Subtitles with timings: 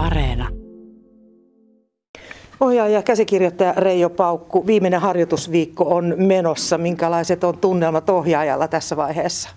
[0.00, 0.48] Areena.
[2.60, 6.78] Ohjaaja käsikirjoittaja Reijo Paukku, viimeinen harjoitusviikko on menossa.
[6.78, 9.50] Minkälaiset on tunnelmat ohjaajalla tässä vaiheessa?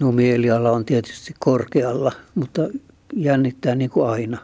[0.00, 2.62] No mieliala on tietysti korkealla, mutta
[3.14, 4.38] jännittää niin kuin aina.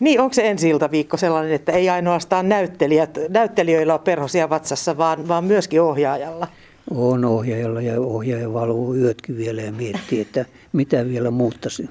[0.00, 5.28] Niin, onko se ensi viikko sellainen, että ei ainoastaan näyttelijät, näyttelijöillä ole perhosia vatsassa, vaan,
[5.28, 6.48] vaan myöskin ohjaajalla?
[6.90, 11.88] On ohjaajalla ja ohjaaja valuu yötkin vielä ja miettii, että mitä vielä muuttaisin.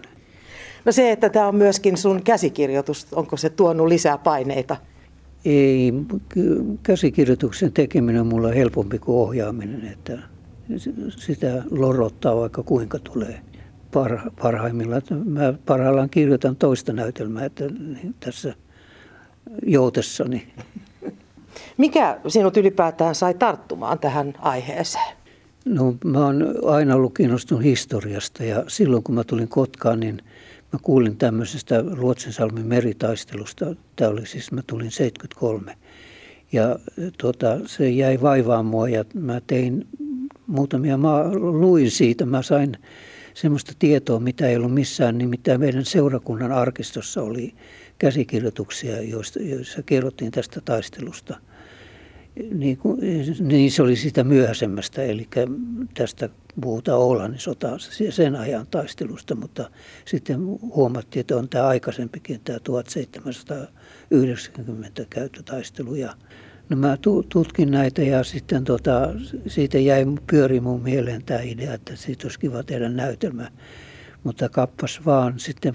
[0.88, 4.78] No se, että tämä on myöskin sun käsikirjoitus, onko se tuonut lisää paineita?
[5.46, 5.94] Ei,
[6.84, 10.20] käsikirjoituksen tekeminen on mulla helpompi kuin ohjaaminen, että
[11.10, 13.40] sitä lorottaa vaikka kuinka tulee
[13.94, 15.02] parha, parhaimmillaan.
[15.26, 18.54] Mä parhaillaan kirjoitan toista näytelmää että niin tässä
[19.66, 20.54] joutessani.
[21.78, 25.18] Mikä sinut ylipäätään sai tarttumaan tähän aiheeseen?
[25.66, 30.22] No mä oon aina ollut kiinnostunut historiasta ja silloin kun mä tulin Kotkaan, niin
[30.74, 33.76] mä kuulin tämmöisestä Ruotsinsalmen meritaistelusta.
[33.96, 35.78] Tämä oli siis, mä tulin 73.
[36.52, 36.80] Ja
[37.18, 39.88] tuota, se jäi vaivaan mua ja mä tein
[40.48, 42.78] muutamia, mä luin siitä, mä sain
[43.34, 47.54] semmoista tietoa, mitä ei ollut missään, nimittäin meidän seurakunnan arkistossa oli
[48.00, 51.38] käsikirjoituksia, joista, joissa kerrottiin tästä taistelusta.
[52.54, 53.00] Niin, kuin,
[53.40, 55.28] niin se oli sitä myöhäisemmästä, eli
[55.94, 56.30] tästä
[56.62, 57.78] puhutaan Oulannin sota,
[58.10, 59.70] sen ajan taistelusta, mutta
[60.06, 66.14] sitten huomattiin, että on tämä aikaisempikin, tämä 1790 käyttötaistelu ja
[66.70, 66.98] No mä
[67.30, 69.10] tutkin näitä ja sitten tota,
[69.48, 73.52] siitä jäi pyöri mun mieleen tämä idea, että siitä olisi kiva tehdä näytelmä.
[74.24, 75.74] Mutta kappas vaan sitten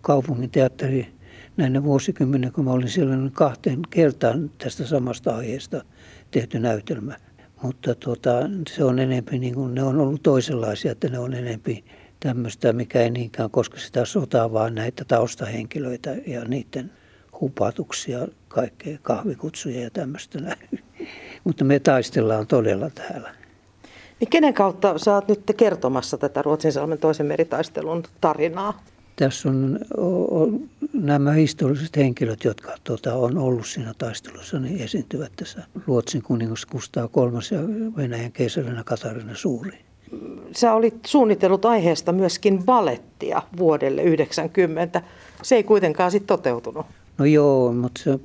[0.00, 1.08] kaupungin teatteri
[1.56, 5.84] näinä vuosikymmenen, kun mä olin siellä niin kahteen kertaan tästä samasta aiheesta
[6.30, 7.16] tehty näytelmä.
[7.62, 8.30] Mutta tota,
[8.68, 11.84] se on enempi, niin kuin, ne on ollut toisenlaisia, että ne on enempi
[12.20, 16.92] tämmöistä, mikä ei niinkään koske sitä sotaa, vaan näitä taustahenkilöitä ja niiden
[17.40, 20.84] hupatuksia, kaikkea kahvikutsuja ja tämmöistä näin.
[21.44, 23.34] Mutta me taistellaan todella täällä.
[24.20, 28.82] Niin kenen kautta sä oot nyt kertomassa tätä Ruotsinsalmen toisen meritaistelun tarinaa?
[29.20, 29.78] Tässä on,
[30.30, 30.60] on
[30.92, 37.08] nämä historialliset henkilöt, jotka tuota, on ollut siinä taistelussa, niin esiintyvät tässä Ruotsin kuningas Kustaa
[37.08, 37.60] kolmas ja
[37.96, 39.78] Venäjän keisarina Katarina Suuri.
[40.52, 45.02] Sä olit suunnitellut aiheesta myöskin balettia vuodelle 90.
[45.42, 46.86] Se ei kuitenkaan sitten toteutunut.
[47.18, 48.18] No joo, mutta se,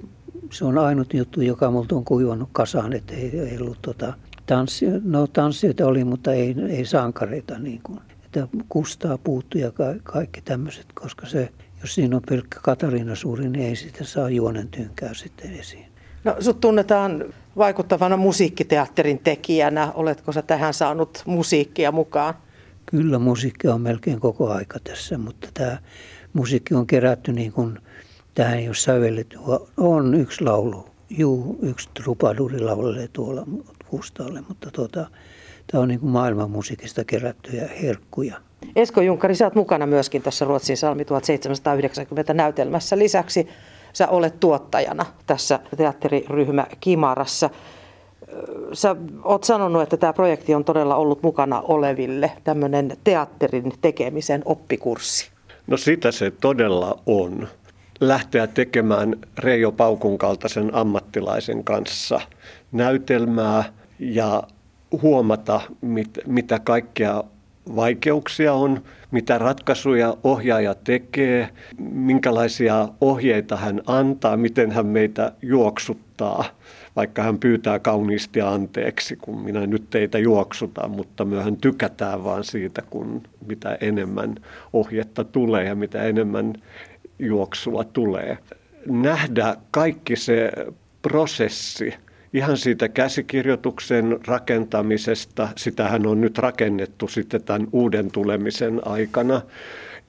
[0.51, 4.13] se on ainut juttu, joka multa on kuivannut kasaan, että ei, ei ollut tota,
[4.45, 7.99] tanssi, no tanssijoita oli, mutta ei, ei sankareita niin kuin.
[8.43, 11.49] Että kustaa puuttu ja ka, kaikki tämmöiset, koska se,
[11.81, 15.85] jos siinä on pelkkä Katariina Suuri, niin ei sitä saa juonen tynkää sitten esiin.
[16.23, 17.25] No sut tunnetaan
[17.57, 19.91] vaikuttavana musiikkiteatterin tekijänä.
[19.91, 22.33] Oletko sä tähän saanut musiikkia mukaan?
[22.85, 25.77] Kyllä musiikki on melkein koko aika tässä, mutta tämä
[26.33, 27.79] musiikki on kerätty niin kuin
[28.33, 29.37] tähän ei ole sävelletty.
[29.77, 33.43] On yksi laulu, juu, yksi trupaduri laulee tuolla
[33.87, 35.09] Kustaalle, mutta tota,
[35.71, 38.35] tämä on niin kuin maailman musiikista kerättyjä herkkuja.
[38.75, 42.97] Esko Junkari, sä oot mukana myöskin tässä Ruotsin salmi 1790 näytelmässä.
[42.97, 43.47] Lisäksi
[43.93, 47.49] sä olet tuottajana tässä teatteriryhmä Kimarassa.
[48.73, 55.29] Sä oot sanonut, että tämä projekti on todella ollut mukana oleville tämmöinen teatterin tekemisen oppikurssi.
[55.67, 57.47] No sitä se todella on
[57.99, 62.21] lähteä tekemään Reijo Paukun kaltaisen ammattilaisen kanssa
[62.71, 63.63] näytelmää
[63.99, 64.43] ja
[65.01, 67.23] huomata, mit, mitä kaikkea
[67.75, 76.45] vaikeuksia on, mitä ratkaisuja ohjaaja tekee, minkälaisia ohjeita hän antaa, miten hän meitä juoksuttaa,
[76.95, 82.81] vaikka hän pyytää kauniisti anteeksi, kun minä nyt teitä juoksutan, mutta myöhän tykätään vaan siitä,
[82.89, 84.35] kun mitä enemmän
[84.73, 86.53] ohjetta tulee ja mitä enemmän
[87.19, 88.37] juoksua tulee.
[88.85, 90.51] Nähdä kaikki se
[91.01, 91.93] prosessi,
[92.35, 99.41] ihan siitä käsikirjoituksen rakentamisesta, sitähän on nyt rakennettu sitten tämän uuden tulemisen aikana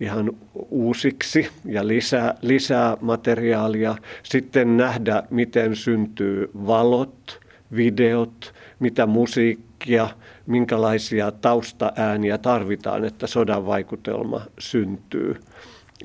[0.01, 0.33] ihan
[0.71, 3.97] uusiksi ja lisää, lisää materiaalia.
[4.23, 7.41] Sitten nähdä, miten syntyy valot,
[7.77, 10.09] videot, mitä musiikkia,
[10.47, 15.41] minkälaisia taustaääniä tarvitaan, että sodan vaikutelma syntyy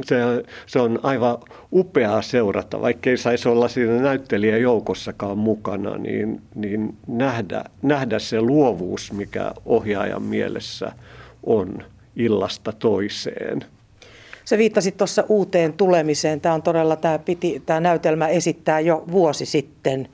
[0.03, 0.15] se,
[0.67, 1.37] se on aivan
[1.73, 9.53] upeaa seurata, vaikkei saisi olla siinä näyttelijäjoukossakaan mukana, niin, niin nähdä, nähdä se luovuus, mikä
[9.65, 10.91] ohjaajan mielessä
[11.43, 11.83] on
[12.15, 13.65] illasta toiseen.
[14.45, 16.41] Se viittasi tuossa uuteen tulemiseen.
[16.41, 20.07] Tämä on todella, tämä, piti, tämä näytelmä esittää jo vuosi sitten.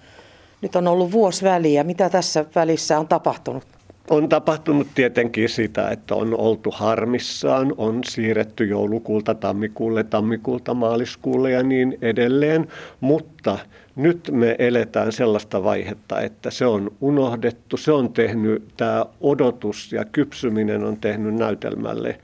[0.61, 1.83] Nyt on ollut vuosi väliä.
[1.83, 3.76] Mitä tässä välissä on tapahtunut?
[4.09, 11.63] On tapahtunut tietenkin sitä, että on oltu harmissaan, on siirretty joulukuulta tammikuulle, tammikuulta maaliskuulle ja
[11.63, 12.67] niin edelleen,
[12.99, 13.59] mutta
[13.95, 20.05] nyt me eletään sellaista vaihetta, että se on unohdettu, se on tehnyt, tämä odotus ja
[20.05, 22.19] kypsyminen on tehnyt näytelmälle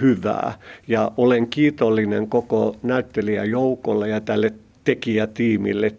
[0.00, 0.52] hyvää.
[0.88, 4.52] Ja olen kiitollinen koko näyttelijäjoukolle ja tälle
[4.84, 5.92] tekijätiimille,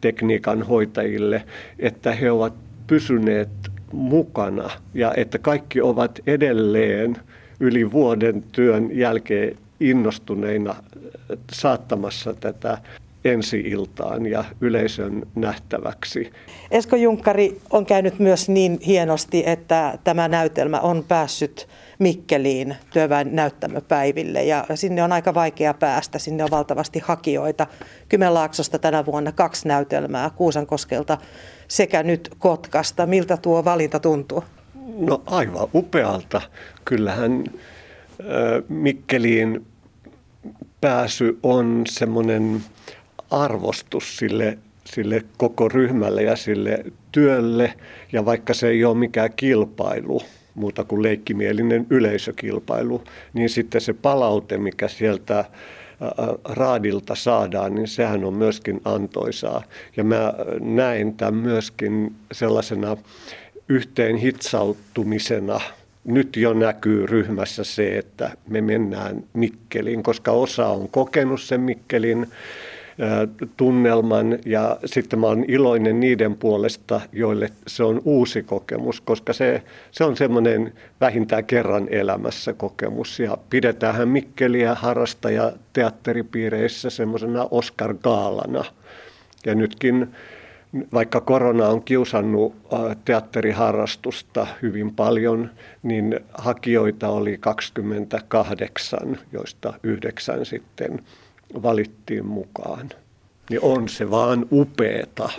[0.00, 1.44] tekniikan hoitajille,
[1.78, 2.54] että he ovat
[2.86, 3.48] pysyneet
[3.92, 7.16] mukana ja että kaikki ovat edelleen
[7.60, 10.74] yli vuoden työn jälkeen innostuneina
[11.52, 12.78] saattamassa tätä
[13.24, 16.32] ensi-iltaan ja yleisön nähtäväksi.
[16.70, 21.68] Esko Junkkari on käynyt myös niin hienosti, että tämä näytelmä on päässyt
[21.98, 26.18] Mikkeliin työväen näyttämöpäiville ja sinne on aika vaikea päästä.
[26.18, 27.66] Sinne on valtavasti hakijoita.
[28.08, 31.18] Kymenlaaksosta tänä vuonna kaksi näytelmää Kuusankoskelta
[31.68, 33.06] sekä nyt Kotkasta.
[33.06, 34.44] Miltä tuo valinta tuntuu?
[34.98, 36.40] No aivan upealta.
[36.84, 37.44] Kyllähän
[38.68, 39.66] Mikkeliin
[40.80, 42.60] pääsy on semmoinen
[43.30, 47.74] arvostus sille, sille koko ryhmälle ja sille työlle.
[48.12, 50.22] Ja vaikka se ei ole mikään kilpailu,
[50.56, 53.04] muuta kuin leikkimielinen yleisökilpailu,
[53.34, 55.44] niin sitten se palaute, mikä sieltä
[56.44, 59.62] raadilta saadaan, niin sehän on myöskin antoisaa.
[59.96, 62.96] Ja mä näen tämän myöskin sellaisena
[63.68, 65.60] yhteen hitsauttumisena.
[66.04, 72.26] Nyt jo näkyy ryhmässä se, että me mennään Mikkeliin, koska osa on kokenut sen Mikkelin
[73.56, 79.62] tunnelman ja sitten mä olen iloinen niiden puolesta, joille se on uusi kokemus, koska se,
[79.90, 88.64] se on semmoinen vähintään kerran elämässä kokemus ja pidetäänhän Mikkeliä harrastaja teatteripiireissä semmoisena Oscar Gaalana.
[89.46, 90.08] Ja nytkin
[90.92, 92.54] vaikka korona on kiusannut
[93.04, 95.50] teatteriharrastusta hyvin paljon,
[95.82, 101.00] niin hakijoita oli 28, joista yhdeksän sitten
[101.62, 102.90] valittiin mukaan.
[103.50, 105.30] Niin on se vaan upeeta.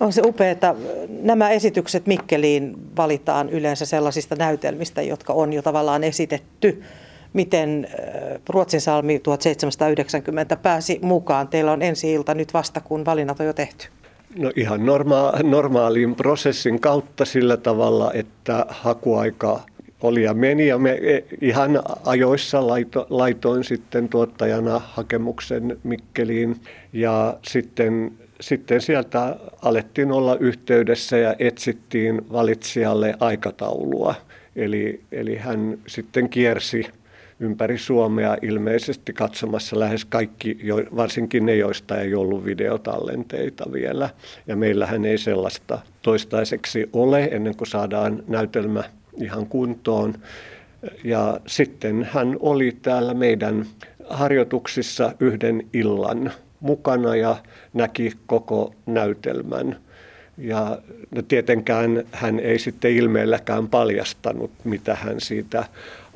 [0.00, 0.74] On se upeeta.
[1.08, 6.82] Nämä esitykset Mikkeliin valitaan yleensä sellaisista näytelmistä, jotka on jo tavallaan esitetty.
[7.32, 7.88] Miten
[8.48, 11.48] Ruotsin salmi 1790 pääsi mukaan?
[11.48, 13.88] Teillä on ensi ilta nyt vasta, kun valinnat on jo tehty.
[14.38, 19.60] No ihan norma- normaalin prosessin kautta sillä tavalla, että hakuaika
[20.00, 26.56] oli ja meni ja me e, ihan ajoissa laito, laitoin sitten tuottajana hakemuksen Mikkeliin
[26.92, 34.14] ja sitten, sitten sieltä alettiin olla yhteydessä ja etsittiin valitsijalle aikataulua.
[34.56, 36.86] Eli, eli hän sitten kiersi
[37.40, 40.58] ympäri Suomea ilmeisesti katsomassa lähes kaikki,
[40.96, 44.10] varsinkin ne, joista ei ollut videotallenteita vielä.
[44.46, 48.84] Ja meillähän ei sellaista toistaiseksi ole ennen kuin saadaan näytelmä
[49.20, 50.14] ihan kuntoon.
[51.04, 53.66] Ja sitten hän oli täällä meidän
[54.10, 57.36] harjoituksissa yhden illan mukana ja
[57.74, 59.76] näki koko näytelmän.
[60.38, 60.78] Ja
[61.10, 65.64] no tietenkään hän ei sitten ilmeelläkään paljastanut, mitä hän siitä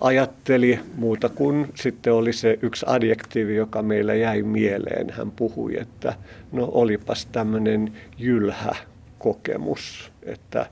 [0.00, 5.10] ajatteli, muuta kuin sitten oli se yksi adjektiivi, joka meillä jäi mieleen.
[5.10, 6.14] Hän puhui, että
[6.52, 8.76] no olipas tämmöinen jylhä
[9.18, 10.66] kokemus, että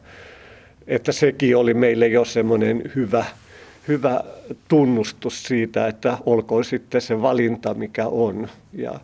[0.86, 3.24] että sekin oli meille jo semmoinen hyvä,
[3.88, 4.20] hyvä
[4.68, 8.48] tunnustus siitä, että olkoon sitten se valinta, mikä on.
[8.72, 9.00] Ja,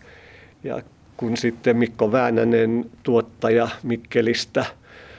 [0.65, 0.83] ja
[1.17, 4.65] kun sitten Mikko Väänänen, tuottaja Mikkelistä,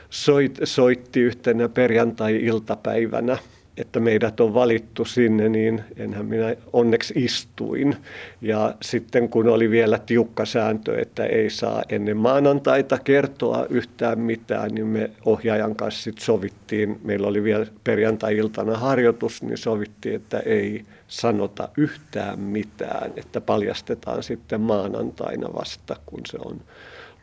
[0.10, 3.38] soit, soitti yhtenä perjantai-iltapäivänä–
[3.80, 7.96] että meidät on valittu sinne, niin enhän minä onneksi istuin.
[8.42, 14.72] Ja sitten kun oli vielä tiukka sääntö, että ei saa ennen maanantaita kertoa yhtään mitään,
[14.72, 20.86] niin me ohjaajan kanssa sitten sovittiin, meillä oli vielä perjantai-iltana harjoitus, niin sovittiin, että ei
[21.08, 26.62] sanota yhtään mitään, että paljastetaan sitten maanantaina vasta, kun se on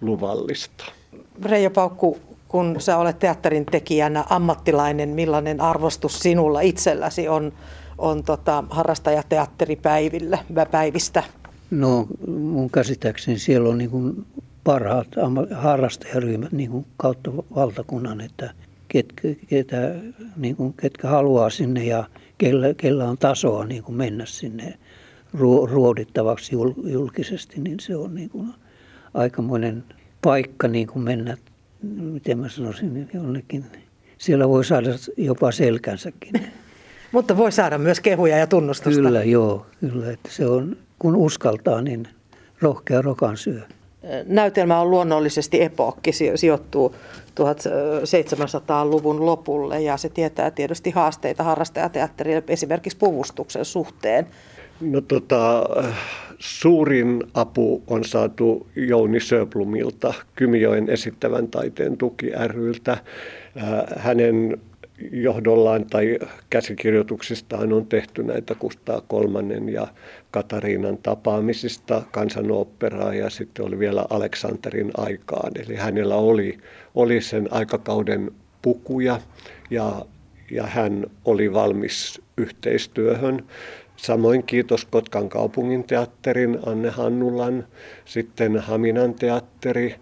[0.01, 0.85] luvallista.
[1.45, 7.53] Reijo Paukku, kun sä olet teatterin tekijänä ammattilainen, millainen arvostus sinulla itselläsi on,
[7.99, 10.39] on tota, harrastajateatteripäivillä,
[10.71, 11.23] päivistä?
[11.71, 14.27] No mun käsittääkseni siellä on niin kuin
[14.65, 15.09] parhaat
[15.55, 18.51] harrastajaryhmät niin kuin kautta valtakunnan, että
[18.89, 19.95] ketkä, ketä,
[20.37, 22.05] niin kuin, ketkä haluaa sinne ja
[22.39, 24.79] kellä, kellä on tasoa niin kuin mennä sinne
[25.71, 28.49] ruodittavaksi julkisesti, niin se on niin kuin
[29.15, 29.85] aikamoinen
[30.23, 31.37] paikka niin kuin mennä
[31.83, 33.65] miten mä sanoisin, jonnekin.
[34.19, 36.33] Siellä voi saada jopa selkänsäkin.
[37.13, 39.01] Mutta voi saada myös kehuja ja tunnustusta.
[39.01, 39.67] Kyllä, joo.
[39.81, 42.09] Kyllä, että se on, kun uskaltaa, niin
[42.61, 43.61] rohkea rokan syö.
[44.27, 46.95] näytelmä on luonnollisesti epookki, sijoittuu
[47.41, 54.27] 1700-luvun lopulle ja se tietää tietysti haasteita harrastajateatterille esimerkiksi puvustuksen suhteen.
[54.81, 55.65] No tota,
[56.39, 62.99] suurin apu on saatu Jouni Söblumilta, Kymijoen esittävän taiteen tuki ryltä.
[63.97, 64.61] Hänen
[65.13, 66.19] johdollaan tai
[66.51, 69.87] käsikirjoituksistaan on tehty näitä Kustaa kolmannen ja
[70.31, 75.53] Katariinan tapaamisista kansanoopperaa ja sitten oli vielä Aleksanterin aikaan.
[75.67, 76.59] Eli hänellä oli,
[76.95, 78.31] oli sen aikakauden
[78.63, 79.21] pukuja
[79.71, 80.07] ja,
[80.51, 83.45] ja hän oli valmis yhteistyöhön.
[83.97, 87.67] Samoin kiitos Kotkan kaupungin teatterin Anne Hannulan,
[88.05, 89.95] sitten Haminan teatteri,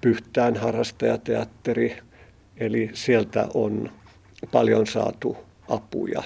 [0.00, 1.96] Pyhtään harrastajateatteri.
[2.56, 3.90] Eli sieltä on
[4.52, 5.36] paljon saatu
[5.68, 6.22] apuja